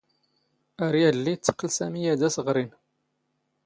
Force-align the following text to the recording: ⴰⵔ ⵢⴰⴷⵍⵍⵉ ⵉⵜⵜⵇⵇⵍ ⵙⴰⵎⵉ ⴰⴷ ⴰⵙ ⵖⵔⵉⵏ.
ⴰⵔ 0.83 0.93
ⵢⴰⴷⵍⵍⵉ 1.01 1.31
ⵉⵜⵜⵇⵇⵍ 1.35 1.69
ⵙⴰⵎⵉ 1.77 2.03
ⴰⴷ 2.11 2.21
ⴰⵙ 2.27 2.35
ⵖⵔⵉⵏ. 2.45 2.67